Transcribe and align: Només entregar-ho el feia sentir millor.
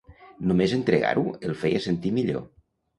Només 0.51 0.73
entregar-ho 0.79 1.27
el 1.51 1.57
feia 1.63 1.85
sentir 1.89 2.17
millor. 2.21 2.47